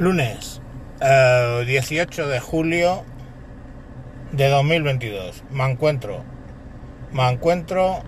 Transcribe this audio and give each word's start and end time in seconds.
Lunes, 0.00 0.62
eh, 1.02 1.62
18 1.66 2.26
de 2.26 2.40
julio 2.40 3.04
de 4.32 4.48
2022. 4.48 5.44
Me 5.50 5.70
encuentro. 5.70 6.24
Me 7.12 7.28
encuentro 7.28 8.02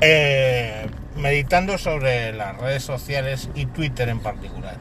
eh, 0.00 0.86
meditando 1.16 1.76
sobre 1.76 2.32
las 2.32 2.56
redes 2.56 2.84
sociales 2.84 3.50
y 3.54 3.66
Twitter 3.66 4.08
en 4.08 4.20
particular. 4.20 4.78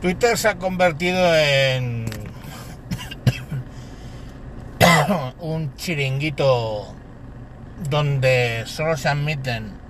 Twitter 0.00 0.38
se 0.38 0.50
ha 0.50 0.58
convertido 0.58 1.36
en 1.36 2.04
un 5.40 5.74
chiringuito 5.74 6.94
donde 7.90 8.62
solo 8.66 8.96
se 8.96 9.08
admiten 9.08 9.81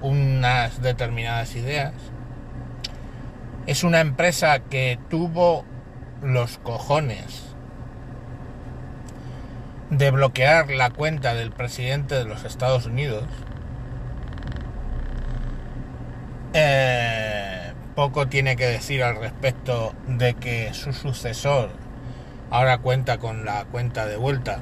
unas 0.00 0.80
determinadas 0.82 1.54
ideas. 1.56 1.92
Es 3.66 3.84
una 3.84 4.00
empresa 4.00 4.60
que 4.60 4.98
tuvo 5.10 5.64
los 6.22 6.58
cojones 6.58 7.44
de 9.90 10.10
bloquear 10.10 10.70
la 10.70 10.90
cuenta 10.90 11.34
del 11.34 11.50
presidente 11.50 12.14
de 12.14 12.24
los 12.24 12.44
Estados 12.44 12.86
Unidos. 12.86 13.24
Eh, 16.54 17.72
poco 17.94 18.28
tiene 18.28 18.56
que 18.56 18.66
decir 18.66 19.02
al 19.02 19.16
respecto 19.16 19.92
de 20.06 20.34
que 20.34 20.72
su 20.72 20.92
sucesor 20.92 21.70
ahora 22.50 22.78
cuenta 22.78 23.18
con 23.18 23.44
la 23.44 23.64
cuenta 23.64 24.06
de 24.06 24.16
vuelta 24.16 24.60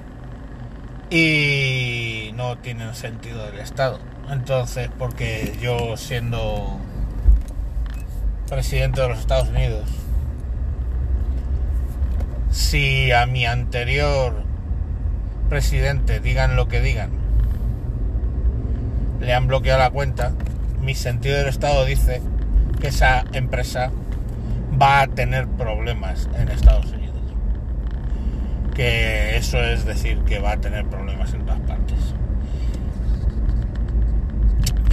y 1.11 2.33
no 2.35 2.59
tiene 2.59 2.93
sentido 2.95 3.47
del 3.47 3.61
Estado. 3.61 4.01
Entonces, 4.31 4.91
porque 4.99 5.57
yo 5.61 5.97
siendo 5.97 6.79
presidente 8.49 9.01
de 9.01 9.09
los 9.09 9.19
Estados 9.21 9.49
Unidos, 9.49 9.85
si 12.51 13.13
a 13.13 13.27
mi 13.27 13.47
anterior 13.47 14.43
presidente, 15.49 16.19
digan 16.21 16.57
lo 16.57 16.67
que 16.67 16.81
digan, 16.81 17.11
le 19.21 19.33
han 19.33 19.47
bloqueado 19.47 19.79
la 19.79 19.91
cuenta, 19.91 20.33
mi 20.81 20.95
sentido 20.95 21.39
del 21.39 21.49
Estado 21.49 21.85
dice 21.85 22.21
que 22.81 22.89
esa 22.89 23.25
empresa 23.33 23.91
va 24.81 25.03
a 25.03 25.07
tener 25.07 25.47
problemas 25.47 26.29
en 26.37 26.49
Estados 26.49 26.87
Unidos. 26.87 27.17
Que 28.75 29.37
eso 29.37 29.63
es 29.63 29.85
decir 29.85 30.19
que 30.21 30.39
va 30.39 30.53
a 30.53 30.57
tener 30.59 30.85
problemas 30.87 31.33
en 31.33 31.47
todas 31.47 31.61
partes. 31.61 32.15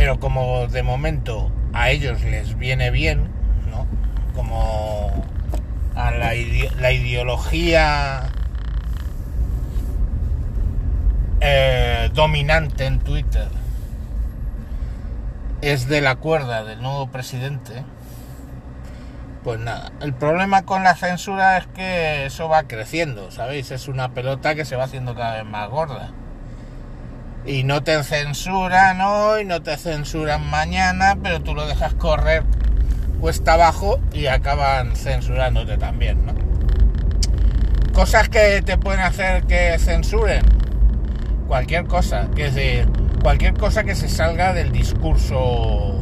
Pero 0.03 0.19
como 0.19 0.67
de 0.67 0.83
momento 0.83 1.49
a 1.71 1.89
ellos 1.89 2.21
les 2.23 2.57
viene 2.57 2.91
bien, 2.91 3.31
¿no? 3.71 3.87
Como 4.35 5.09
a 5.95 6.11
la, 6.11 6.33
la 6.77 6.91
ideología 6.91 8.23
eh, 11.39 12.09
dominante 12.13 12.83
en 12.85 12.99
Twitter 12.99 13.47
es 15.61 15.87
de 15.87 16.01
la 16.01 16.17
cuerda 16.17 16.65
del 16.65 16.81
nuevo 16.81 17.07
presidente, 17.07 17.85
pues 19.45 19.57
nada, 19.61 19.93
el 20.01 20.13
problema 20.13 20.65
con 20.65 20.83
la 20.83 20.95
censura 20.95 21.57
es 21.59 21.67
que 21.67 22.25
eso 22.25 22.49
va 22.49 22.63
creciendo, 22.63 23.31
¿sabéis? 23.31 23.71
Es 23.71 23.87
una 23.87 24.09
pelota 24.09 24.53
que 24.53 24.65
se 24.65 24.75
va 24.75 24.83
haciendo 24.83 25.15
cada 25.15 25.35
vez 25.35 25.45
más 25.45 25.69
gorda. 25.69 26.11
Y 27.45 27.63
no 27.63 27.83
te 27.83 28.01
censuran 28.03 29.01
hoy, 29.01 29.45
no 29.45 29.61
te 29.61 29.77
censuran 29.77 30.49
mañana, 30.49 31.17
pero 31.21 31.41
tú 31.41 31.53
lo 31.53 31.67
dejas 31.67 31.93
correr 31.93 32.43
cuesta 33.23 33.53
abajo 33.53 34.01
y 34.11 34.25
acaban 34.25 34.97
censurándote 34.97 35.77
también, 35.77 36.25
¿no? 36.25 36.33
Cosas 37.93 38.27
que 38.27 38.61
te 38.61 38.77
pueden 38.77 38.99
hacer 38.99 39.43
que 39.43 39.79
censuren. 39.79 40.43
Cualquier 41.47 41.85
cosa, 41.85 42.27
que 42.35 42.47
es 42.47 42.55
decir, 42.55 42.85
cualquier 43.21 43.53
cosa 43.53 43.85
que 43.85 43.95
se 43.95 44.09
salga 44.09 44.51
del 44.51 44.73
discurso 44.73 46.01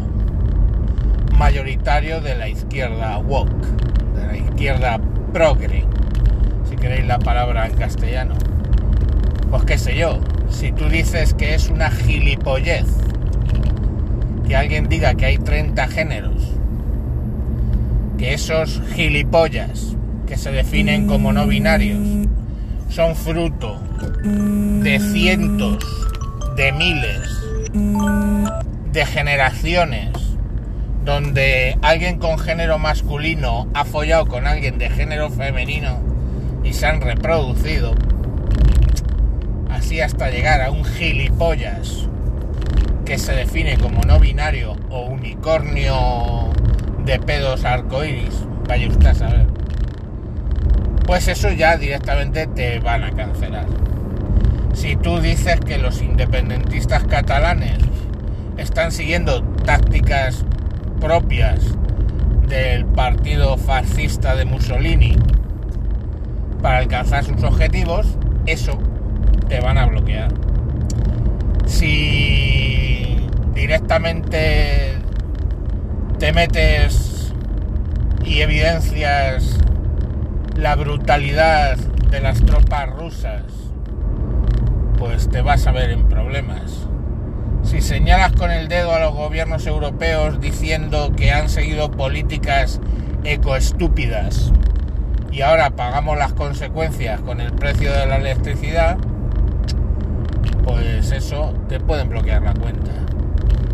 mayoritario 1.37 2.21
de 2.21 2.33
la 2.33 2.47
izquierda 2.47 3.19
woke, 3.19 3.67
de 4.15 4.25
la 4.25 4.37
izquierda 4.37 4.99
progre, 5.31 5.85
si 6.67 6.75
queréis 6.75 7.05
la 7.05 7.19
palabra 7.19 7.67
en 7.67 7.77
castellano. 7.77 8.33
Pues 9.51 9.63
qué 9.65 9.77
sé 9.77 9.95
yo, 9.95 10.21
si 10.51 10.71
tú 10.71 10.87
dices 10.89 11.33
que 11.33 11.55
es 11.55 11.69
una 11.69 11.89
gilipollez 11.89 12.85
que 14.47 14.55
alguien 14.55 14.89
diga 14.89 15.15
que 15.15 15.25
hay 15.25 15.37
30 15.37 15.87
géneros, 15.87 16.53
que 18.17 18.33
esos 18.33 18.81
gilipollas 18.93 19.95
que 20.27 20.37
se 20.37 20.51
definen 20.51 21.07
como 21.07 21.33
no 21.33 21.47
binarios 21.47 21.99
son 22.89 23.15
fruto 23.15 23.79
de 24.23 24.99
cientos 24.99 25.83
de 26.55 26.71
miles 26.73 27.41
de 28.91 29.05
generaciones 29.05 30.09
donde 31.05 31.77
alguien 31.81 32.19
con 32.19 32.37
género 32.37 32.77
masculino 32.77 33.67
ha 33.73 33.85
follado 33.85 34.27
con 34.27 34.45
alguien 34.45 34.77
de 34.77 34.89
género 34.89 35.29
femenino 35.29 35.99
y 36.63 36.73
se 36.73 36.85
han 36.85 37.01
reproducido, 37.01 37.95
hasta 39.99 40.29
llegar 40.29 40.61
a 40.61 40.71
un 40.71 40.85
gilipollas 40.85 42.07
que 43.05 43.17
se 43.17 43.33
define 43.33 43.77
como 43.77 44.03
no 44.03 44.19
binario 44.19 44.77
o 44.89 45.01
unicornio 45.01 46.49
de 47.03 47.19
pedos 47.19 47.65
arcoiris, 47.65 48.45
vaya 48.67 48.87
usted 48.87 49.07
a 49.07 49.15
saber, 49.15 49.47
pues 51.05 51.27
eso 51.27 51.51
ya 51.51 51.77
directamente 51.77 52.47
te 52.47 52.79
van 52.79 53.03
a 53.03 53.11
cancelar. 53.11 53.65
Si 54.73 54.95
tú 54.95 55.19
dices 55.19 55.59
que 55.59 55.77
los 55.77 56.01
independentistas 56.01 57.03
catalanes 57.03 57.79
están 58.57 58.91
siguiendo 58.91 59.43
tácticas 59.65 60.45
propias 61.01 61.59
del 62.47 62.85
partido 62.85 63.57
fascista 63.57 64.35
de 64.35 64.45
Mussolini 64.45 65.17
para 66.61 66.77
alcanzar 66.77 67.25
sus 67.25 67.43
objetivos, 67.43 68.17
eso 68.45 68.77
te 69.51 69.59
van 69.59 69.77
a 69.77 69.85
bloquear. 69.85 70.31
Si 71.65 73.17
directamente 73.53 74.97
te 76.19 76.31
metes 76.31 77.33
y 78.23 78.39
evidencias 78.39 79.59
la 80.55 80.77
brutalidad 80.77 81.75
de 81.75 82.21
las 82.21 82.41
tropas 82.45 82.91
rusas, 82.91 83.43
pues 84.97 85.29
te 85.29 85.41
vas 85.41 85.67
a 85.67 85.73
ver 85.73 85.89
en 85.89 86.07
problemas 86.07 86.87
si 87.63 87.81
señalas 87.81 88.31
con 88.31 88.51
el 88.51 88.69
dedo 88.69 88.93
a 88.93 88.99
los 88.99 89.13
gobiernos 89.13 89.67
europeos 89.67 90.39
diciendo 90.39 91.11
que 91.15 91.31
han 91.31 91.49
seguido 91.49 91.91
políticas 91.91 92.79
ecoestúpidas 93.25 94.53
y 95.29 95.41
ahora 95.41 95.71
pagamos 95.71 96.17
las 96.17 96.33
consecuencias 96.33 97.19
con 97.19 97.41
el 97.41 97.53
precio 97.53 97.93
de 97.93 98.05
la 98.05 98.17
electricidad, 98.17 98.97
pues 100.71 101.11
eso 101.11 101.53
te 101.67 101.79
pueden 101.79 102.09
bloquear 102.09 102.41
la 102.41 102.53
cuenta. 102.53 102.91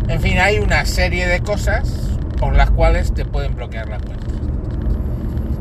En 0.08 0.20
fin, 0.20 0.38
hay 0.38 0.58
una 0.58 0.84
serie 0.84 1.26
de 1.28 1.40
cosas 1.40 2.18
por 2.38 2.56
las 2.56 2.70
cuales 2.70 3.12
te 3.12 3.24
pueden 3.24 3.54
bloquear 3.54 3.88
la 3.88 3.98
cuenta. 3.98 4.26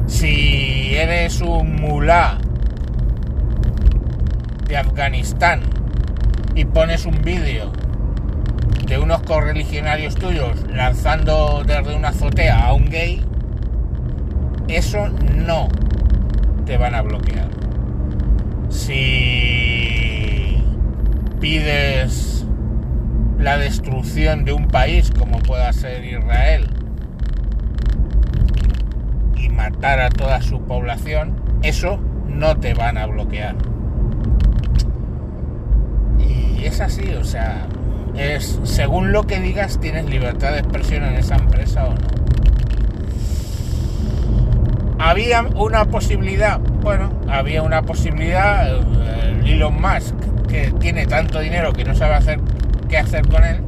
Si 0.07 0.95
eres 0.95 1.41
un 1.41 1.75
mulá 1.75 2.37
de 4.67 4.77
Afganistán 4.77 5.61
y 6.55 6.65
pones 6.65 7.05
un 7.05 7.21
vídeo 7.21 7.71
de 8.87 8.97
unos 8.97 9.21
correligionarios 9.23 10.15
tuyos 10.15 10.65
lanzando 10.73 11.63
desde 11.65 11.95
una 11.95 12.09
azotea 12.09 12.65
a 12.65 12.73
un 12.73 12.85
gay, 12.85 13.23
eso 14.67 15.09
no 15.35 15.67
te 16.65 16.77
van 16.77 16.95
a 16.95 17.01
bloquear. 17.01 17.47
Si 18.69 20.06
pides 21.39 22.45
la 23.39 23.57
destrucción 23.57 24.45
de 24.45 24.53
un 24.53 24.67
país 24.67 25.11
como 25.17 25.39
pueda 25.39 25.71
ser 25.73 26.03
Israel 26.03 26.69
y 29.35 29.49
matar 29.49 29.99
a 29.99 30.09
toda 30.09 30.41
su 30.41 30.61
población, 30.61 31.35
eso 31.63 31.99
no 32.27 32.57
te 32.57 32.73
van 32.73 32.97
a 32.97 33.05
bloquear. 33.05 33.55
Y 36.19 36.65
es 36.65 36.81
así, 36.81 37.13
o 37.13 37.23
sea, 37.23 37.67
es 38.15 38.59
según 38.63 39.11
lo 39.11 39.27
que 39.27 39.39
digas 39.39 39.79
tienes 39.79 40.09
libertad 40.09 40.53
de 40.53 40.59
expresión 40.59 41.03
en 41.03 41.15
esa 41.15 41.35
empresa 41.35 41.85
o 41.85 41.93
no. 41.93 42.17
Había 44.99 45.43
una 45.43 45.85
posibilidad, 45.85 46.59
bueno, 46.59 47.11
había 47.29 47.61
una 47.61 47.83
posibilidad, 47.83 48.75
eh, 48.75 49.41
Elon 49.45 49.79
Musk, 49.79 50.15
que 50.47 50.71
tiene 50.79 51.05
tanto 51.05 51.39
dinero 51.39 51.73
que 51.73 51.83
no 51.83 51.93
sabe 51.93 52.15
hacer 52.15 52.39
qué 52.89 52.97
hacer 52.97 53.27
con 53.27 53.43
él, 53.43 53.61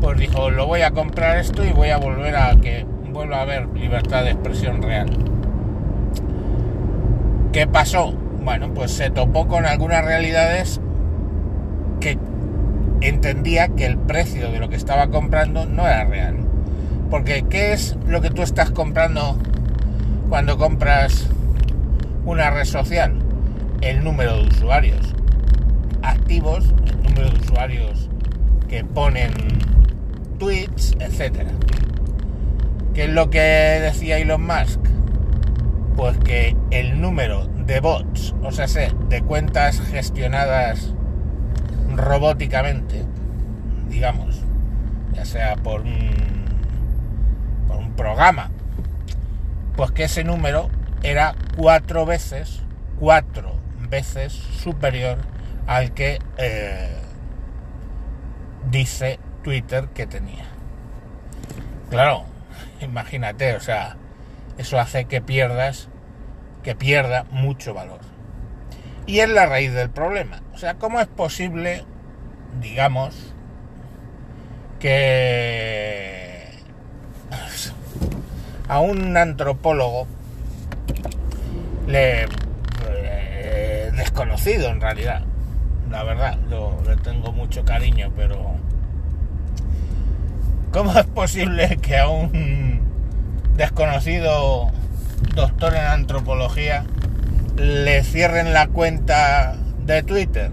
pues 0.00 0.18
dijo, 0.18 0.50
lo 0.50 0.66
voy 0.66 0.82
a 0.82 0.90
comprar 0.92 1.38
esto 1.38 1.64
y 1.64 1.72
voy 1.72 1.90
a 1.90 1.98
volver 1.98 2.36
a 2.36 2.56
que 2.56 2.86
vuelva 3.12 3.38
a 3.38 3.42
haber 3.42 3.68
libertad 3.74 4.24
de 4.24 4.30
expresión 4.30 4.82
real. 4.82 5.08
¿Qué 7.52 7.66
pasó? 7.66 8.12
Bueno, 8.12 8.72
pues 8.74 8.92
se 8.92 9.10
topó 9.10 9.48
con 9.48 9.66
algunas 9.66 10.04
realidades 10.04 10.80
que 12.00 12.18
entendía 13.00 13.68
que 13.68 13.86
el 13.86 13.98
precio 13.98 14.50
de 14.50 14.60
lo 14.60 14.68
que 14.68 14.76
estaba 14.76 15.08
comprando 15.08 15.66
no 15.66 15.86
era 15.86 16.04
real. 16.04 16.36
Porque 17.10 17.44
¿qué 17.48 17.72
es 17.72 17.96
lo 18.06 18.20
que 18.20 18.30
tú 18.30 18.42
estás 18.42 18.70
comprando 18.70 19.36
cuando 20.28 20.58
compras 20.58 21.28
una 22.24 22.50
red 22.50 22.64
social? 22.64 23.14
El 23.80 24.04
número 24.04 24.36
de 24.36 24.48
usuarios 24.48 25.17
activos, 26.08 26.72
el 26.86 27.02
número 27.02 27.30
de 27.30 27.38
usuarios 27.38 28.10
que 28.68 28.84
ponen 28.84 29.32
tweets, 30.38 30.96
etcétera. 31.00 31.50
¿Qué 32.94 33.04
es 33.04 33.10
lo 33.10 33.30
que 33.30 33.38
decía 33.38 34.18
Elon 34.18 34.44
Musk? 34.46 34.80
Pues 35.96 36.16
que 36.18 36.56
el 36.70 37.00
número 37.00 37.46
de 37.46 37.80
bots, 37.80 38.34
o 38.42 38.52
sea, 38.52 38.66
de 39.08 39.22
cuentas 39.22 39.80
gestionadas 39.80 40.94
robóticamente, 41.94 43.04
digamos, 43.88 44.42
ya 45.14 45.24
sea 45.24 45.56
por 45.56 45.82
un, 45.82 46.10
por 47.66 47.78
un 47.78 47.92
programa, 47.92 48.50
pues 49.76 49.90
que 49.90 50.04
ese 50.04 50.24
número 50.24 50.70
era 51.02 51.34
cuatro 51.56 52.06
veces, 52.06 52.60
cuatro 52.98 53.52
veces 53.88 54.32
superior 54.32 55.18
al 55.68 55.92
que 55.92 56.18
eh, 56.38 56.88
dice 58.70 59.20
Twitter 59.44 59.88
que 59.88 60.06
tenía. 60.06 60.46
Claro, 61.90 62.24
imagínate, 62.80 63.54
o 63.54 63.60
sea, 63.60 63.96
eso 64.56 64.80
hace 64.80 65.04
que 65.04 65.20
pierdas, 65.20 65.88
que 66.64 66.74
pierda 66.74 67.24
mucho 67.30 67.74
valor. 67.74 68.00
Y 69.06 69.20
es 69.20 69.28
la 69.28 69.46
raíz 69.46 69.72
del 69.72 69.90
problema. 69.90 70.42
O 70.54 70.58
sea, 70.58 70.74
¿cómo 70.74 71.00
es 71.00 71.06
posible, 71.06 71.84
digamos, 72.60 73.34
que 74.80 76.48
a 78.68 78.80
un 78.80 79.16
antropólogo 79.16 80.06
le 81.86 82.26
eh, 82.86 83.90
desconocido 83.94 84.68
en 84.68 84.80
realidad 84.80 85.24
la 85.90 86.02
verdad, 86.04 86.38
yo 86.50 86.78
le 86.86 86.96
tengo 86.96 87.32
mucho 87.32 87.64
cariño, 87.64 88.10
pero 88.16 88.56
¿cómo 90.72 90.92
es 90.98 91.06
posible 91.06 91.78
que 91.80 91.98
a 91.98 92.08
un 92.08 92.80
desconocido 93.56 94.70
doctor 95.34 95.74
en 95.74 95.84
antropología 95.84 96.84
le 97.56 98.02
cierren 98.04 98.52
la 98.52 98.68
cuenta 98.68 99.56
de 99.84 100.02
Twitter? 100.02 100.50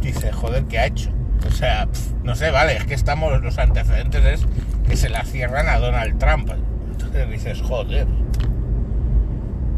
Dice, 0.00 0.32
joder, 0.32 0.64
¿qué 0.64 0.78
ha 0.78 0.86
hecho? 0.86 1.10
O 1.46 1.50
sea, 1.50 1.88
no 2.22 2.34
sé, 2.34 2.50
vale, 2.50 2.76
es 2.76 2.84
que 2.84 2.94
estamos, 2.94 3.40
los 3.42 3.58
antecedentes 3.58 4.24
es 4.24 4.46
que 4.88 4.96
se 4.96 5.08
la 5.08 5.24
cierran 5.24 5.68
a 5.68 5.78
Donald 5.78 6.18
Trump. 6.18 6.50
Entonces 6.90 7.30
dices, 7.30 7.60
joder. 7.60 8.06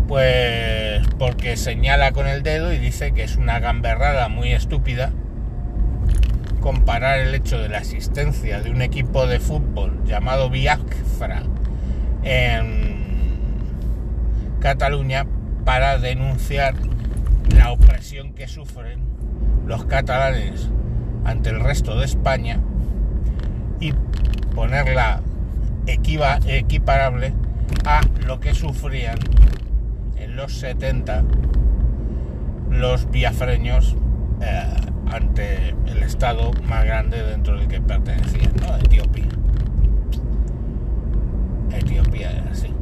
Pues 0.09 1.06
porque 1.19 1.56
señala 1.56 2.12
con 2.12 2.27
el 2.27 2.43
dedo 2.43 2.73
y 2.73 2.79
dice 2.79 3.12
que 3.12 3.25
es 3.25 3.37
una 3.37 3.59
gamberrada 3.59 4.29
muy 4.29 4.53
estúpida 4.53 5.11
comparar 6.61 7.21
el 7.21 7.35
hecho 7.35 7.59
de 7.59 7.69
la 7.69 7.79
existencia 7.79 8.61
de 8.61 8.71
un 8.71 8.83
equipo 8.83 9.27
de 9.27 9.41
fútbol 9.41 10.03
llamado 10.05 10.51
Biafra 10.51 11.43
en 12.23 12.95
Cataluña 14.61 15.27
para 15.65 15.99
denunciar 15.99 16.75
la 17.55 17.73
opresión 17.73 18.33
que 18.35 18.49
sufren 18.49 19.01
los 19.67 19.85
catalanes 19.87 20.71
ante 21.25 21.51
el 21.51 21.61
resto 21.61 21.99
de 21.99 22.05
España 22.05 22.61
y 23.81 23.93
ponerla 24.55 25.23
equiparable 25.87 27.35
a 27.85 28.01
lo 28.27 28.41
que 28.41 28.55
sufrían 28.55 29.19
los 30.29 30.53
70 30.55 31.25
los 32.71 33.11
biafreños 33.11 33.97
eh, 34.41 34.67
ante 35.11 35.75
el 35.87 36.03
estado 36.03 36.50
más 36.65 36.85
grande 36.85 37.23
dentro 37.23 37.56
del 37.56 37.69
que 37.69 37.81
pertenecían. 37.81 38.53
Etiopía. 38.85 39.29
Etiopía 41.73 42.31
era 42.31 42.50
así. 42.50 42.73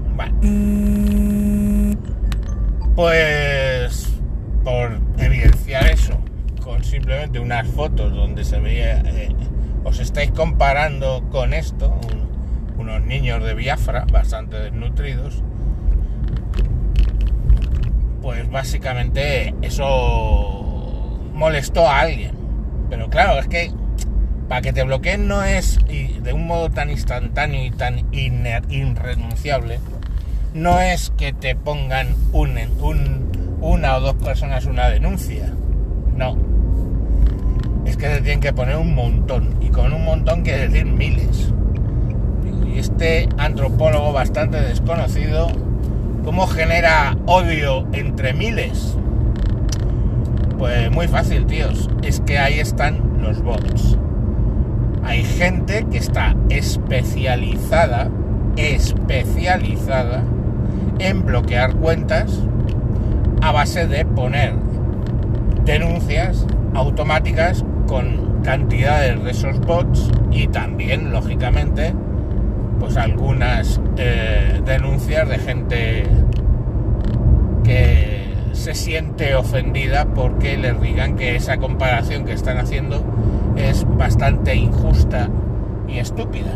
Pues 2.94 4.12
por 4.64 4.98
evidenciar 5.18 5.86
eso, 5.86 6.18
con 6.62 6.84
simplemente 6.84 7.38
unas 7.38 7.66
fotos 7.68 8.12
donde 8.12 8.44
se 8.44 8.60
veía, 8.60 9.00
eh, 9.00 9.34
os 9.84 9.98
estáis 9.98 10.30
comparando 10.30 11.24
con 11.30 11.54
esto, 11.54 11.98
unos 12.78 13.02
niños 13.02 13.42
de 13.42 13.54
Biafra 13.54 14.06
bastante 14.10 14.56
desnutridos, 14.58 15.42
pues 18.22 18.48
básicamente 18.50 19.54
eso 19.62 21.18
molestó 21.34 21.88
a 21.88 22.00
alguien. 22.00 22.32
Pero 22.88 23.10
claro, 23.10 23.38
es 23.38 23.48
que 23.48 23.72
para 24.48 24.62
que 24.62 24.72
te 24.72 24.84
bloqueen 24.84 25.28
no 25.28 25.42
es 25.42 25.78
de 25.86 26.32
un 26.32 26.46
modo 26.46 26.70
tan 26.70 26.90
instantáneo 26.90 27.64
y 27.64 27.70
tan 27.70 28.06
irrenunciable, 28.12 29.80
no 30.54 30.80
es 30.80 31.10
que 31.16 31.32
te 31.32 31.56
pongan 31.56 32.14
un, 32.32 32.58
un, 32.80 33.58
una 33.60 33.96
o 33.96 34.00
dos 34.00 34.14
personas 34.14 34.66
una 34.66 34.88
denuncia. 34.88 35.52
No. 36.16 36.36
Es 37.86 37.96
que 37.96 38.08
te 38.08 38.20
tienen 38.20 38.40
que 38.40 38.52
poner 38.52 38.76
un 38.76 38.94
montón. 38.94 39.56
Y 39.60 39.68
con 39.68 39.92
un 39.92 40.04
montón 40.04 40.42
quiere 40.42 40.68
decir 40.68 40.84
miles. 40.84 41.52
Y 42.66 42.78
este 42.78 43.28
antropólogo 43.38 44.12
bastante 44.12 44.60
desconocido 44.60 45.71
¿Cómo 46.24 46.46
genera 46.46 47.16
odio 47.26 47.84
entre 47.92 48.32
miles? 48.32 48.96
Pues 50.56 50.88
muy 50.92 51.08
fácil, 51.08 51.46
tíos. 51.46 51.90
Es 52.02 52.20
que 52.20 52.38
ahí 52.38 52.60
están 52.60 53.20
los 53.20 53.42
bots. 53.42 53.98
Hay 55.02 55.24
gente 55.24 55.84
que 55.90 55.98
está 55.98 56.36
especializada, 56.48 58.08
especializada 58.56 60.22
en 61.00 61.24
bloquear 61.24 61.74
cuentas 61.74 62.38
a 63.40 63.50
base 63.50 63.88
de 63.88 64.04
poner 64.04 64.54
denuncias 65.64 66.46
automáticas 66.74 67.64
con 67.88 68.42
cantidades 68.44 69.24
de 69.24 69.30
esos 69.32 69.58
bots 69.60 70.08
y 70.30 70.46
también, 70.46 71.10
lógicamente, 71.10 71.92
pues 72.82 72.96
algunas 72.96 73.80
eh, 73.96 74.60
denuncias 74.66 75.28
de 75.28 75.38
gente 75.38 76.02
que 77.62 78.34
se 78.54 78.74
siente 78.74 79.36
ofendida 79.36 80.06
porque 80.06 80.56
les 80.56 80.80
digan 80.80 81.14
que 81.14 81.36
esa 81.36 81.58
comparación 81.58 82.24
que 82.24 82.32
están 82.32 82.58
haciendo 82.58 83.00
es 83.54 83.86
bastante 83.96 84.56
injusta 84.56 85.28
y 85.86 86.00
estúpida. 86.00 86.50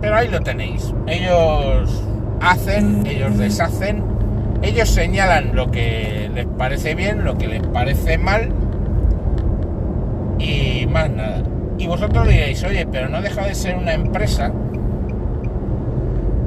Pero 0.00 0.16
ahí 0.16 0.26
lo 0.26 0.40
tenéis. 0.40 0.92
Ellos 1.06 2.02
hacen, 2.40 3.06
ellos 3.06 3.38
deshacen, 3.38 4.02
ellos 4.60 4.88
señalan 4.88 5.54
lo 5.54 5.70
que 5.70 6.32
les 6.34 6.46
parece 6.46 6.96
bien, 6.96 7.24
lo 7.24 7.38
que 7.38 7.46
les 7.46 7.62
parece 7.68 8.18
mal 8.18 8.50
y 10.40 10.84
más 10.88 11.08
nada. 11.10 11.47
Y 11.78 11.86
vosotros 11.86 12.26
diréis, 12.28 12.62
oye, 12.64 12.86
pero 12.90 13.08
no 13.08 13.22
deja 13.22 13.46
de 13.46 13.54
ser 13.54 13.76
una 13.76 13.94
empresa 13.94 14.52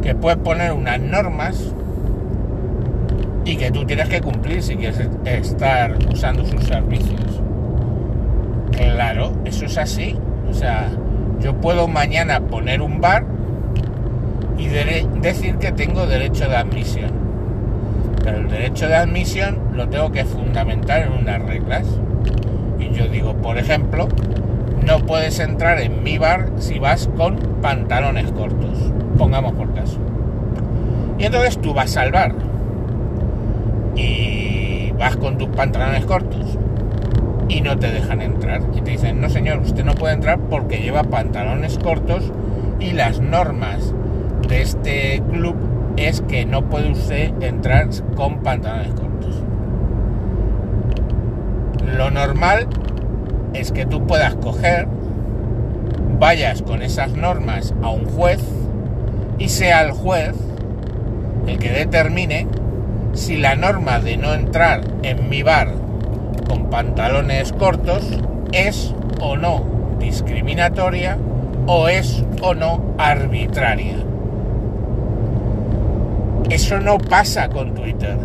que 0.02 0.14
puede 0.14 0.38
poner 0.38 0.74
unas 0.74 1.00
normas 1.00 1.74
y 3.46 3.56
que 3.56 3.72
tú 3.72 3.86
tienes 3.86 4.10
que 4.10 4.22
cumplir 4.22 4.62
si 4.62 4.76
quieres 4.76 5.00
estar 5.26 5.98
usando 6.12 6.46
sus 6.46 6.64
servicios. 6.64 7.42
Claro, 8.72 9.34
eso 9.46 9.66
es 9.66 9.78
así. 9.78 10.18
O 10.50 10.54
sea, 10.54 10.90
yo 11.40 11.56
puedo 11.56 11.88
mañana 11.88 12.42
poner 12.42 12.82
un 12.82 13.00
bar 13.00 13.26
y 14.58 14.68
decir 14.68 15.56
que 15.58 15.72
tengo 15.72 16.06
derecho 16.06 16.48
de 16.48 16.58
admisión. 16.58 17.12
Pero 18.24 18.38
el 18.38 18.50
derecho 18.50 18.88
de 18.88 18.96
admisión 18.96 19.60
lo 19.74 19.90
tengo 19.90 20.12
que 20.12 20.26
fundamentar 20.26 21.02
en 21.02 21.14
unas 21.14 21.42
reglas. 21.42 21.88
Y 22.80 22.92
yo 22.94 23.08
digo, 23.08 23.34
por 23.36 23.58
ejemplo, 23.58 24.08
no 24.86 25.00
puedes 25.06 25.40
entrar 25.40 25.80
en 25.80 26.04
mi 26.04 26.18
bar 26.18 26.50
si 26.58 26.80
vas 26.80 27.10
con 27.16 27.38
pantalones 27.62 28.32
cortos, 28.32 28.92
pongamos 29.18 29.54
por 29.54 29.74
caso. 29.74 30.00
Y 31.18 31.26
entonces 31.26 31.60
tú 31.60 31.74
vas 31.74 31.96
al 31.98 32.12
bar 32.12 32.34
y 33.96 34.92
vas 34.98 35.18
con 35.18 35.38
tus 35.38 35.50
pantalones 35.50 36.06
cortos 36.06 36.58
y 37.48 37.62
no 37.62 37.78
te 37.78 37.92
dejan 37.92 38.22
entrar. 38.22 38.62
Y 38.74 38.82
te 38.82 38.92
dicen, 38.92 39.22
no 39.22 39.30
señor, 39.30 39.60
usted 39.60 39.84
no 39.84 39.94
puede 39.94 40.16
entrar 40.16 40.40
porque 40.40 40.80
lleva 40.80 41.04
pantalones 41.04 41.78
cortos 41.78 42.32
y 42.80 42.92
las 42.92 43.20
normas 43.20 43.94
de 44.48 44.62
este 44.62 45.22
club 45.30 45.56
es 45.98 46.22
que 46.22 46.46
no 46.46 46.64
puede 46.70 46.92
usted 46.92 47.32
entrar 47.44 47.90
con 48.16 48.40
pantalones 48.40 48.94
cortos. 48.94 49.44
Lo 51.96 52.10
normal 52.10 52.68
es 53.54 53.72
que 53.72 53.86
tú 53.86 54.06
puedas 54.08 54.36
coger, 54.36 54.88
vayas 56.20 56.62
con 56.62 56.82
esas 56.82 57.14
normas 57.14 57.74
a 57.82 57.90
un 57.90 58.06
juez 58.06 58.42
y 59.38 59.50
sea 59.50 59.82
el 59.82 59.92
juez 59.92 60.36
el 61.48 61.58
que 61.58 61.72
determine 61.72 62.48
si 63.14 63.38
la 63.38 63.56
norma 63.56 64.00
de 64.00 64.18
no 64.18 64.34
entrar 64.34 64.82
en 65.04 65.30
mi 65.30 65.44
bar 65.44 65.70
con 66.48 66.70
pantalones 66.70 67.52
cortos 67.54 68.04
es 68.52 68.94
o 69.20 69.36
no 69.36 69.66
discriminatoria 70.00 71.18
o 71.68 71.88
es 71.88 72.24
o 72.42 72.54
no 72.54 72.82
arbitraria. 72.98 73.98
Eso 76.50 76.80
no 76.80 76.98
pasa 76.98 77.50
con 77.50 77.74
Twitter. 77.74 78.18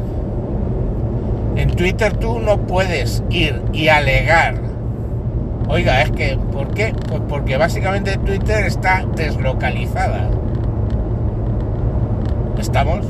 En 1.55 1.71
Twitter 1.71 2.15
tú 2.15 2.41
no 2.41 2.59
puedes 2.67 3.23
ir 3.31 3.63
y 3.73 3.89
alegar. 3.89 4.66
Oiga, 5.69 6.03
es 6.03 6.11
que, 6.13 6.39
¿por 6.53 6.73
qué? 6.75 6.95
Pues 7.09 7.21
porque 7.29 7.57
básicamente 7.57 8.17
Twitter 8.19 8.65
está 8.67 9.05
deslocalizada. 9.17 10.29
¿Estamos? 12.59 13.05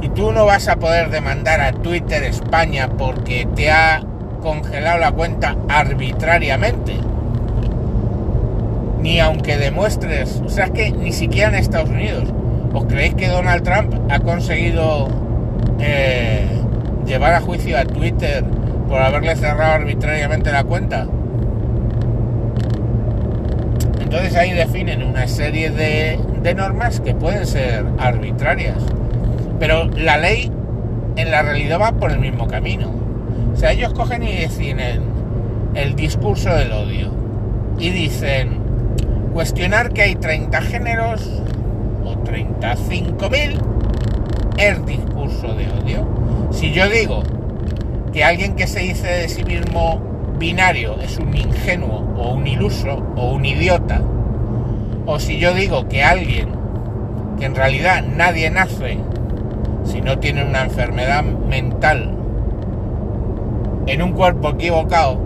Y 0.00 0.08
tú 0.08 0.32
no 0.32 0.46
vas 0.46 0.68
a 0.68 0.76
poder 0.76 1.10
demandar 1.10 1.60
a 1.60 1.72
Twitter 1.72 2.24
España 2.24 2.88
porque 2.96 3.46
te 3.54 3.70
ha 3.70 4.02
congelado 4.42 4.98
la 4.98 5.12
cuenta 5.12 5.56
arbitrariamente. 5.68 6.96
Ni 9.00 9.20
aunque 9.20 9.58
demuestres, 9.58 10.42
o 10.44 10.48
sea, 10.48 10.66
es 10.66 10.70
que 10.70 10.90
ni 10.92 11.12
siquiera 11.12 11.50
en 11.50 11.56
Estados 11.56 11.90
Unidos. 11.90 12.24
¿Os 12.72 12.86
creéis 12.86 13.14
que 13.14 13.28
Donald 13.28 13.62
Trump 13.62 13.94
ha 14.10 14.18
conseguido 14.20 15.08
eh, 15.78 16.46
llevar 17.04 17.34
a 17.34 17.40
juicio 17.40 17.78
a 17.78 17.84
Twitter 17.84 18.44
por 18.88 19.00
haberle 19.00 19.36
cerrado 19.36 19.74
arbitrariamente 19.74 20.50
la 20.50 20.64
cuenta? 20.64 21.06
Entonces 24.12 24.36
ahí 24.36 24.52
definen 24.52 25.02
una 25.02 25.26
serie 25.26 25.70
de, 25.70 26.20
de 26.42 26.54
normas 26.54 27.00
que 27.00 27.14
pueden 27.14 27.46
ser 27.46 27.86
arbitrarias. 27.98 28.76
Pero 29.58 29.86
la 29.86 30.18
ley 30.18 30.52
en 31.16 31.30
la 31.30 31.40
realidad 31.40 31.80
va 31.80 31.92
por 31.92 32.12
el 32.12 32.18
mismo 32.18 32.46
camino. 32.46 32.92
O 33.54 33.56
sea, 33.56 33.72
ellos 33.72 33.94
cogen 33.94 34.22
y 34.22 34.32
definen 34.34 35.00
el 35.74 35.96
discurso 35.96 36.54
del 36.54 36.72
odio. 36.72 37.10
Y 37.78 37.88
dicen, 37.88 38.58
cuestionar 39.32 39.94
que 39.94 40.02
hay 40.02 40.14
30 40.14 40.60
géneros 40.60 41.26
o 42.04 42.12
35.000 42.16 43.62
es 44.58 44.84
discurso 44.84 45.54
de 45.54 45.68
odio. 45.70 46.06
Si 46.50 46.70
yo 46.72 46.86
digo 46.90 47.22
que 48.12 48.24
alguien 48.24 48.56
que 48.56 48.66
se 48.66 48.80
dice 48.80 49.06
de 49.06 49.30
sí 49.30 49.42
mismo 49.42 50.02
binario 50.38 51.00
es 51.00 51.16
un 51.16 51.34
ingenuo 51.34 52.01
o 52.22 52.34
un 52.34 52.46
iluso 52.46 53.02
o 53.16 53.32
un 53.32 53.44
idiota, 53.44 54.00
o 55.06 55.18
si 55.18 55.38
yo 55.38 55.52
digo 55.54 55.88
que 55.88 56.04
alguien 56.04 56.48
que 57.38 57.46
en 57.46 57.54
realidad 57.56 58.04
nadie 58.04 58.48
nace 58.50 58.98
si 59.84 60.00
no 60.00 60.18
tiene 60.18 60.44
una 60.44 60.62
enfermedad 60.62 61.24
mental 61.24 62.14
en 63.86 64.02
un 64.02 64.12
cuerpo 64.12 64.50
equivocado, 64.50 65.18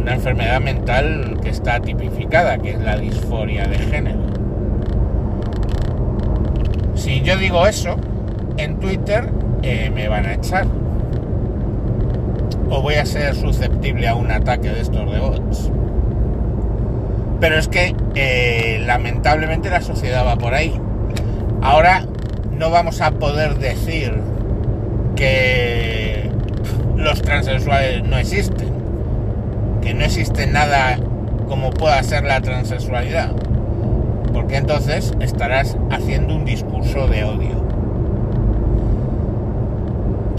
una 0.00 0.14
enfermedad 0.14 0.60
mental 0.60 1.38
que 1.40 1.50
está 1.50 1.78
tipificada, 1.78 2.58
que 2.58 2.70
es 2.70 2.80
la 2.80 2.96
disforia 2.96 3.68
de 3.68 3.78
género. 3.78 4.18
Si 6.96 7.20
yo 7.22 7.36
digo 7.36 7.64
eso 7.68 7.96
en 8.56 8.80
Twitter, 8.80 9.30
eh, 9.62 9.92
me 9.94 10.08
van 10.08 10.26
a 10.26 10.34
echar. 10.34 10.81
O 12.74 12.80
voy 12.80 12.94
a 12.94 13.04
ser 13.04 13.34
susceptible 13.34 14.08
a 14.08 14.14
un 14.14 14.30
ataque 14.30 14.70
de 14.70 14.80
estos 14.80 15.12
de 15.12 15.20
bots. 15.20 15.70
Pero 17.38 17.58
es 17.58 17.68
que 17.68 17.94
eh, 18.14 18.82
lamentablemente 18.86 19.68
la 19.68 19.82
sociedad 19.82 20.24
va 20.24 20.36
por 20.36 20.54
ahí. 20.54 20.80
Ahora 21.60 22.06
no 22.50 22.70
vamos 22.70 23.02
a 23.02 23.10
poder 23.10 23.58
decir 23.58 24.18
que 25.16 26.30
los 26.96 27.20
transexuales 27.20 28.04
no 28.04 28.16
existen, 28.16 28.70
que 29.82 29.92
no 29.92 30.06
existe 30.06 30.46
nada 30.46 30.98
como 31.48 31.68
pueda 31.68 32.02
ser 32.02 32.24
la 32.24 32.40
transexualidad, 32.40 33.32
porque 34.32 34.56
entonces 34.56 35.12
estarás 35.20 35.76
haciendo 35.90 36.34
un 36.34 36.46
discurso 36.46 37.06
de 37.06 37.24
odio. 37.24 37.61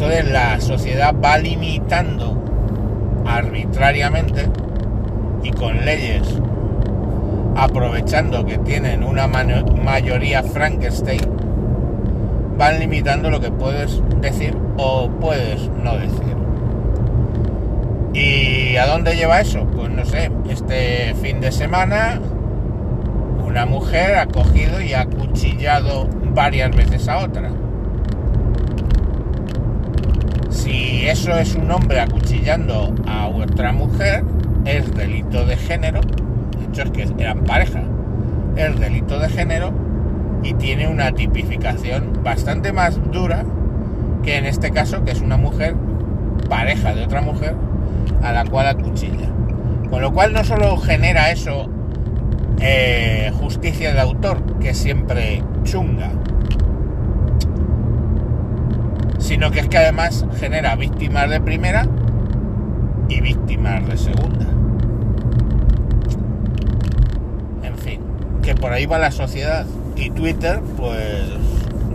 Entonces 0.04 0.34
la 0.34 0.60
sociedad 0.60 1.16
va 1.24 1.38
limitando 1.38 2.38
arbitrariamente 3.26 4.50
y 5.44 5.52
con 5.52 5.86
leyes 5.86 6.28
aprovechando 7.56 8.46
que 8.46 8.58
tienen 8.58 9.06
una 9.06 9.28
mayoría 9.28 10.44
Frankenstein, 10.44 11.22
van 12.58 12.80
limitando 12.82 13.30
lo 13.30 13.40
que 13.40 13.50
puedes 13.50 14.02
decir 14.20 14.58
o 14.76 15.10
puedes 15.22 15.70
no 15.70 15.96
decir. 15.96 16.36
¿Y 18.14 18.76
a 18.76 18.86
dónde 18.86 19.16
lleva 19.16 19.40
eso? 19.40 19.66
Pues 19.68 19.90
no 19.90 20.04
sé, 20.04 20.30
este 20.50 21.16
fin 21.22 21.40
de 21.40 21.54
semana 21.54 22.20
una 23.42 23.66
mujer 23.66 24.18
ha 24.18 24.26
cogido 24.26 24.82
y 24.82 24.94
ha 24.94 25.02
acuchillado 25.02 26.10
varias 26.34 26.76
veces 26.76 27.08
a 27.08 27.20
otra. 27.20 27.63
Si 30.64 31.06
eso 31.06 31.38
es 31.38 31.56
un 31.56 31.70
hombre 31.72 32.00
acuchillando 32.00 32.96
a 33.06 33.28
otra 33.28 33.74
mujer, 33.74 34.24
es 34.64 34.90
delito 34.94 35.46
de 35.46 35.58
género 35.58 36.00
es 36.82 36.90
que 36.92 37.22
eran 37.22 37.44
pareja. 37.44 37.82
El 38.56 38.80
delito 38.80 39.20
de 39.20 39.28
género 39.28 39.74
y 40.42 40.54
tiene 40.54 40.88
una 40.88 41.12
tipificación 41.12 42.24
bastante 42.24 42.72
más 42.72 42.98
dura 43.12 43.44
que 44.24 44.38
en 44.38 44.46
este 44.46 44.72
caso, 44.72 45.04
que 45.04 45.12
es 45.12 45.20
una 45.20 45.36
mujer, 45.36 45.76
pareja 46.48 46.96
de 46.96 47.04
otra 47.04 47.20
mujer, 47.20 47.56
a 48.22 48.32
la 48.32 48.46
cual 48.46 48.68
acuchilla. 48.68 49.28
Con 49.90 50.02
lo 50.02 50.14
cual 50.14 50.32
no 50.32 50.46
solo 50.46 50.78
genera 50.78 51.30
eso 51.32 51.68
eh, 52.62 53.34
justicia 53.38 53.94
de 53.94 54.00
autor, 54.00 54.60
que 54.62 54.74
siempre 54.74 55.44
chunga, 55.66 56.12
sino 59.34 59.50
que 59.50 59.62
es 59.62 59.68
que 59.68 59.80
además 59.80 60.24
genera 60.40 60.76
víctimas 60.76 61.28
de 61.28 61.42
primera 61.42 61.88
y 63.10 63.20
víctimas 63.20 63.84
de 63.88 63.98
segunda. 63.98 64.46
que 68.44 68.54
por 68.54 68.74
ahí 68.74 68.86
va 68.86 69.00
la 69.00 69.10
sociedad. 69.10 69.66
Y 69.96 70.12
Twitter, 70.12 70.62
pues 70.78 71.24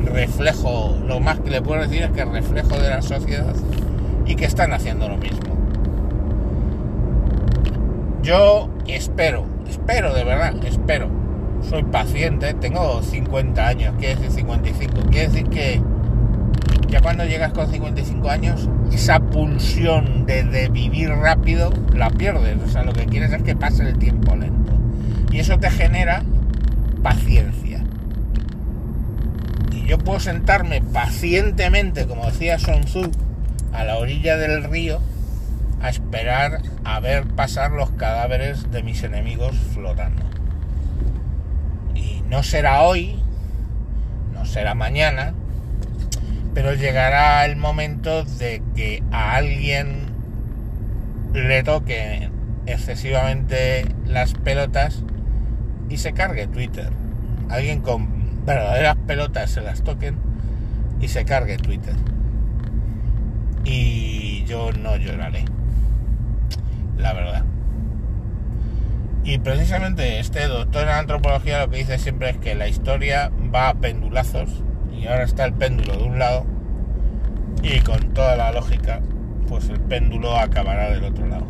reflejo, 0.05 0.99
lo 1.07 1.21
más 1.21 1.39
que 1.39 1.51
le 1.51 1.63
puedo 1.63 1.81
decir 1.81 2.03
es 2.03 2.11
que 2.11 2.25
reflejo 2.25 2.77
de 2.77 2.89
la 2.89 3.03
sociedad 3.03 3.55
y 4.27 4.35
que 4.35 4.47
están 4.47 4.73
haciendo 4.73 5.09
lo 5.09 5.17
mismo. 5.17 5.55
Yo 8.23 8.69
espero, 8.89 9.45
espero 9.69 10.13
de 10.13 10.25
verdad, 10.25 10.57
espero. 10.65 11.09
Soy 11.69 11.85
paciente, 11.85 12.55
tengo 12.55 13.01
50 13.01 13.65
años, 13.65 13.95
quiere 13.99 14.17
decir 14.17 14.33
55. 14.33 14.95
Quiere 15.11 15.29
decir 15.29 15.49
que 15.51 15.81
ya 16.89 17.03
cuando 17.03 17.25
llegas 17.25 17.53
con 17.53 17.71
55 17.71 18.31
años, 18.31 18.69
esa 18.93 19.21
pulsión 19.21 20.25
de, 20.27 20.69
vivir 20.73 21.11
rápido 21.11 21.73
la 21.95 22.11
pierdes. 22.11 22.57
O 22.65 22.69
sea, 22.69 22.83
lo 22.83 22.93
que 22.93 23.07
quieres 23.07 23.33
es 23.33 23.43
que 23.43 23.55
pase 23.55 23.87
el 23.87 23.99
tiempo 23.99 24.35
lento. 24.35 24.73
Y 25.31 25.39
eso 25.39 25.59
te 25.59 25.71
genera 25.71 26.23
paciencia. 27.03 27.85
Y 29.73 29.87
yo 29.87 29.99
puedo 29.99 30.19
sentarme 30.19 30.81
pacientemente, 30.81 32.07
como 32.07 32.27
decía 32.27 32.59
Sun 32.59 32.81
Tzu, 32.83 33.11
a 33.73 33.85
la 33.85 33.99
orilla 33.99 34.37
del 34.37 34.65
río 34.65 35.01
a 35.81 35.91
esperar 35.91 36.63
a 36.85 37.01
ver 37.01 37.27
pasar 37.27 37.71
los 37.71 37.91
cadáveres 37.93 38.71
de 38.73 38.83
mis 38.83 39.03
enemigos 39.03 39.55
flotando. 39.75 40.23
Y 41.95 42.23
no 42.29 42.43
será 42.43 42.83
hoy, 42.83 43.23
no 44.33 44.45
será 44.45 44.75
mañana, 44.75 45.35
pero 46.59 46.75
llegará 46.75 47.47
el 47.47 47.55
momento 47.55 48.25
de 48.25 48.61
que 48.75 49.01
a 49.13 49.37
alguien 49.37 50.09
le 51.33 51.63
toque 51.63 52.31
excesivamente 52.67 53.87
las 54.07 54.35
pelotas 54.35 55.05
y 55.89 55.99
se 55.99 56.15
cargue 56.15 56.49
Twitter. 56.49 56.91
Alguien 57.49 57.81
con 57.81 58.45
verdaderas 58.45 58.97
pelotas 59.07 59.53
se 59.53 59.61
las 59.61 59.85
toquen 59.85 60.17
y 61.01 61.07
se 61.07 61.25
cargue 61.25 61.59
Twitter. 61.59 61.95
Y 63.63 64.43
yo 64.47 64.73
no 64.73 64.97
lloraré. 64.97 65.45
La 66.97 67.13
verdad. 67.13 67.45
Y 69.23 69.39
precisamente 69.39 70.19
este 70.19 70.49
doctor 70.49 70.89
en 70.89 70.95
antropología 70.95 71.61
lo 71.61 71.71
que 71.71 71.77
dice 71.77 71.99
siempre 71.99 72.31
es 72.31 72.39
que 72.39 72.57
la 72.57 72.67
historia 72.67 73.31
va 73.55 73.69
a 73.69 73.75
pendulazos 73.75 74.65
y 74.99 75.07
ahora 75.07 75.23
está 75.25 75.45
el 75.45 75.53
péndulo 75.53 75.97
de 75.97 76.03
un 76.03 76.19
lado 76.19 76.45
y 77.63 77.81
con 77.81 78.13
toda 78.15 78.37
la 78.37 78.53
lógica 78.53 79.01
pues 79.49 79.69
el 79.71 79.81
péndulo 79.81 80.37
acabará 80.37 80.91
del 80.91 81.05
otro 81.05 81.27
lado. 81.27 81.47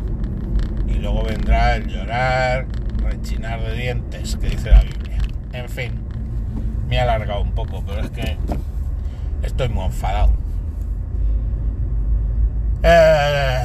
Y 0.87 0.93
luego 0.93 1.23
vendrá 1.23 1.75
el 1.75 1.87
llorar, 1.87 2.65
rechinar 2.97 3.61
de 3.61 3.75
dientes 3.75 4.37
que 4.37 4.49
dice 4.49 4.71
la 4.71 4.81
Biblia. 4.81 5.17
En 5.53 5.69
fin, 5.69 5.91
me 6.87 6.95
he 6.95 6.99
alargado 6.99 7.41
un 7.41 7.51
poco, 7.51 7.83
pero 7.85 8.01
es 8.01 8.09
que 8.09 8.37
estoy 9.43 9.69
muy 9.69 9.85
enfadado. 9.85 10.31
Eh, 12.83 13.63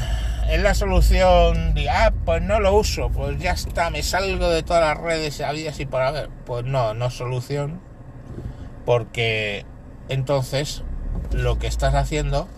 es 0.50 0.62
la 0.62 0.74
solución 0.74 1.74
de, 1.74 1.88
ah, 1.88 2.12
pues 2.24 2.42
no 2.42 2.58
lo 2.58 2.74
uso, 2.76 3.10
pues 3.10 3.38
ya 3.38 3.52
está, 3.52 3.90
me 3.90 4.02
salgo 4.02 4.48
de 4.50 4.62
todas 4.62 4.82
las 4.82 5.02
redes 5.02 5.40
habidas 5.40 5.78
y 5.78 5.86
por 5.86 6.02
haber. 6.02 6.28
Pues 6.44 6.64
no, 6.64 6.94
no 6.94 7.10
solución, 7.10 7.80
porque 8.84 9.64
entonces 10.08 10.82
lo 11.32 11.58
que 11.58 11.66
estás 11.66 11.94
haciendo 11.94 12.48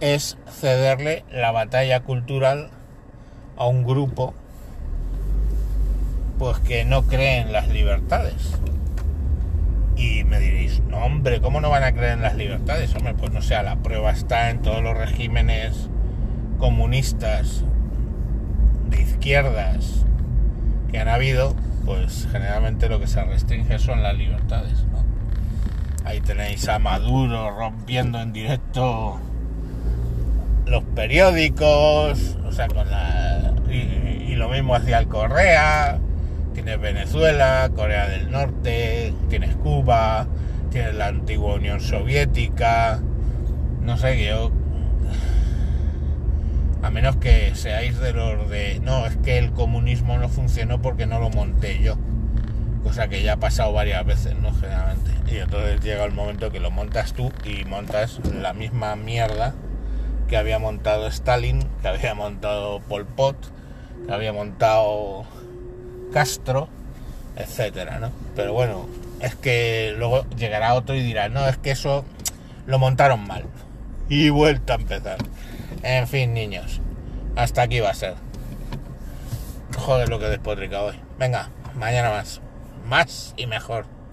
es 0.00 0.36
cederle 0.48 1.24
la 1.30 1.52
batalla 1.52 2.00
cultural 2.00 2.70
a 3.56 3.66
un 3.66 3.84
grupo 3.84 4.34
pues 6.38 6.58
que 6.58 6.84
no 6.84 7.02
cree 7.02 7.38
en 7.40 7.52
las 7.52 7.68
libertades. 7.68 8.58
Y 9.96 10.24
me 10.24 10.38
diréis, 10.38 10.80
no 10.80 10.98
hombre, 10.98 11.40
¿cómo 11.40 11.62
no 11.62 11.70
van 11.70 11.82
a 11.82 11.92
creer 11.92 12.12
en 12.12 12.22
las 12.22 12.36
libertades? 12.36 12.94
Hombre, 12.94 13.14
pues 13.14 13.32
no 13.32 13.40
sé, 13.40 13.60
la 13.62 13.76
prueba 13.76 14.10
está 14.10 14.50
en 14.50 14.60
todos 14.60 14.82
los 14.82 14.96
regímenes 14.96 15.88
comunistas 16.58 17.64
de 18.90 19.00
izquierdas 19.00 20.04
que 20.90 20.98
han 20.98 21.08
habido, 21.08 21.56
pues 21.86 22.28
generalmente 22.30 22.90
lo 22.90 23.00
que 23.00 23.06
se 23.06 23.24
restringe 23.24 23.78
son 23.78 24.02
las 24.02 24.16
libertades. 24.16 24.84
Ahí 26.06 26.20
tenéis 26.20 26.68
a 26.68 26.78
Maduro 26.78 27.50
rompiendo 27.50 28.20
en 28.20 28.32
directo 28.32 29.18
los 30.64 30.84
periódicos, 30.94 32.38
o 32.46 32.52
sea, 32.52 32.68
con 32.68 32.88
la, 32.88 33.52
y, 33.68 34.36
lo 34.36 34.48
mismo 34.48 34.76
hacía 34.76 35.00
el 35.00 35.08
Correa, 35.08 35.98
tienes 36.54 36.80
Venezuela, 36.80 37.68
Corea 37.74 38.06
del 38.06 38.30
Norte, 38.30 39.14
tienes 39.28 39.56
Cuba, 39.56 40.28
tienes 40.70 40.94
la 40.94 41.08
antigua 41.08 41.54
Unión 41.54 41.80
Soviética, 41.80 43.00
no 43.82 43.96
sé, 43.96 44.24
yo 44.24 44.52
a 46.82 46.90
menos 46.90 47.16
que 47.16 47.52
seáis 47.56 47.98
de 47.98 48.12
los 48.12 48.48
de 48.48 48.78
no, 48.78 49.06
es 49.06 49.16
que 49.16 49.38
el 49.38 49.50
comunismo 49.50 50.18
no 50.18 50.28
funcionó 50.28 50.80
porque 50.80 51.06
no 51.06 51.18
lo 51.18 51.30
monté 51.30 51.80
yo. 51.82 51.96
Cosa 52.86 53.08
que 53.08 53.20
ya 53.20 53.32
ha 53.32 53.36
pasado 53.36 53.72
varias 53.72 54.06
veces, 54.06 54.36
¿no? 54.36 54.54
Generalmente. 54.54 55.10
Y 55.34 55.38
entonces 55.38 55.80
llega 55.80 56.04
el 56.04 56.12
momento 56.12 56.52
que 56.52 56.60
lo 56.60 56.70
montas 56.70 57.14
tú 57.14 57.32
y 57.44 57.64
montas 57.64 58.20
la 58.32 58.52
misma 58.52 58.94
mierda 58.94 59.54
que 60.28 60.36
había 60.36 60.60
montado 60.60 61.08
Stalin, 61.08 61.66
que 61.82 61.88
había 61.88 62.14
montado 62.14 62.78
Pol 62.78 63.04
Pot, 63.04 63.36
que 64.06 64.12
había 64.12 64.32
montado 64.32 65.24
Castro, 66.12 66.68
etcétera, 67.34 67.98
¿no? 67.98 68.12
Pero 68.36 68.52
bueno, 68.52 68.86
es 69.20 69.34
que 69.34 69.92
luego 69.98 70.24
llegará 70.36 70.74
otro 70.74 70.94
y 70.94 71.02
dirá, 71.02 71.28
no, 71.28 71.44
es 71.48 71.58
que 71.58 71.72
eso 71.72 72.04
lo 72.66 72.78
montaron 72.78 73.26
mal. 73.26 73.46
Y 74.08 74.28
vuelta 74.30 74.74
a 74.74 74.76
empezar. 74.76 75.18
En 75.82 76.06
fin, 76.06 76.34
niños, 76.34 76.80
hasta 77.34 77.62
aquí 77.62 77.80
va 77.80 77.90
a 77.90 77.94
ser. 77.94 78.14
Joder, 79.76 80.08
lo 80.08 80.20
que 80.20 80.26
despotrica 80.26 80.82
hoy. 80.82 80.94
Venga, 81.18 81.50
mañana 81.74 82.10
más. 82.10 82.40
Más 82.86 83.34
y 83.36 83.46
mejor. 83.48 83.95